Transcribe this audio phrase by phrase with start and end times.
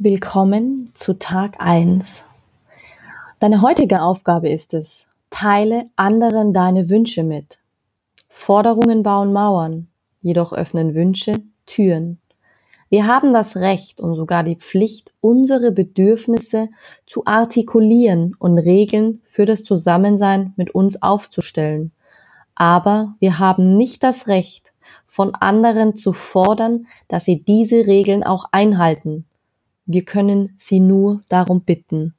[0.00, 2.22] Willkommen zu Tag 1.
[3.40, 7.58] Deine heutige Aufgabe ist es, teile anderen deine Wünsche mit.
[8.28, 9.88] Forderungen bauen Mauern,
[10.22, 12.20] jedoch öffnen Wünsche Türen.
[12.88, 16.68] Wir haben das Recht und sogar die Pflicht, unsere Bedürfnisse
[17.04, 21.90] zu artikulieren und Regeln für das Zusammensein mit uns aufzustellen.
[22.54, 24.72] Aber wir haben nicht das Recht,
[25.06, 29.24] von anderen zu fordern, dass sie diese Regeln auch einhalten
[29.88, 32.14] wir können sie nur darum bitten.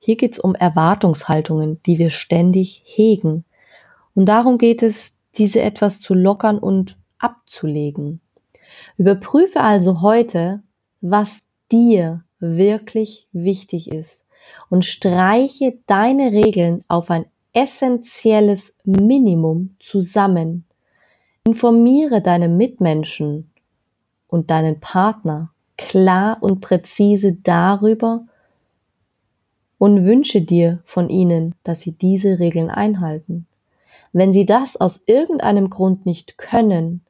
[0.00, 3.44] Hier geht es um Erwartungshaltungen, die wir ständig hegen.
[4.14, 8.20] Und darum geht es, diese etwas zu lockern und abzulegen.
[8.98, 10.64] Überprüfe also heute,
[11.00, 14.24] was dir wirklich wichtig ist
[14.68, 20.64] und streiche deine Regeln auf ein essentielles Minimum zusammen.
[21.46, 23.52] Informiere deine Mitmenschen
[24.26, 25.52] und deinen Partner
[25.88, 28.26] klar und präzise darüber
[29.78, 33.46] und wünsche dir von ihnen, dass sie diese Regeln einhalten.
[34.12, 37.04] Wenn sie das aus irgendeinem Grund nicht können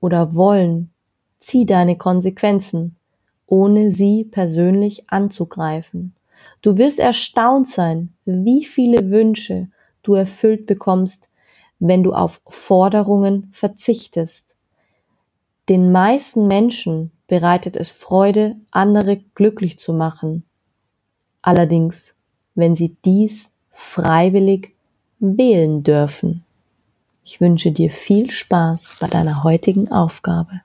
[0.00, 0.90] oder wollen,
[1.40, 2.96] zieh deine Konsequenzen,
[3.46, 6.14] ohne sie persönlich anzugreifen.
[6.62, 9.68] Du wirst erstaunt sein, wie viele Wünsche
[10.02, 11.28] du erfüllt bekommst,
[11.78, 14.47] wenn du auf Forderungen verzichtest.
[15.68, 20.44] Den meisten Menschen bereitet es Freude, andere glücklich zu machen.
[21.42, 22.14] Allerdings,
[22.54, 24.74] wenn sie dies freiwillig
[25.18, 26.44] wählen dürfen.
[27.22, 30.62] Ich wünsche dir viel Spaß bei deiner heutigen Aufgabe.